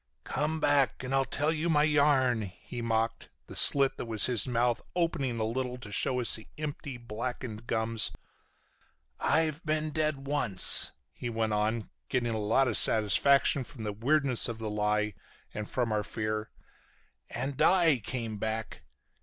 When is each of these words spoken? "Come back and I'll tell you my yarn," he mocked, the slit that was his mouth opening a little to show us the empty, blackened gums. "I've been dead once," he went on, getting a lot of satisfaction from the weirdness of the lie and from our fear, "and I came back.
"Come 0.23 0.59
back 0.59 1.03
and 1.03 1.13
I'll 1.13 1.25
tell 1.25 1.53
you 1.53 1.69
my 1.69 1.83
yarn," 1.83 2.41
he 2.41 2.81
mocked, 2.81 3.29
the 3.45 3.55
slit 3.55 3.97
that 3.97 4.07
was 4.07 4.25
his 4.25 4.47
mouth 4.47 4.81
opening 4.95 5.37
a 5.39 5.43
little 5.43 5.77
to 5.77 5.91
show 5.91 6.19
us 6.19 6.35
the 6.35 6.47
empty, 6.57 6.97
blackened 6.97 7.67
gums. 7.67 8.11
"I've 9.19 9.63
been 9.63 9.91
dead 9.91 10.25
once," 10.25 10.91
he 11.13 11.29
went 11.29 11.53
on, 11.53 11.91
getting 12.09 12.33
a 12.33 12.39
lot 12.39 12.67
of 12.67 12.77
satisfaction 12.77 13.63
from 13.63 13.83
the 13.83 13.93
weirdness 13.93 14.49
of 14.49 14.57
the 14.57 14.71
lie 14.71 15.13
and 15.53 15.69
from 15.69 15.91
our 15.91 16.03
fear, 16.03 16.49
"and 17.29 17.61
I 17.61 17.99
came 17.99 18.37
back. 18.37 18.81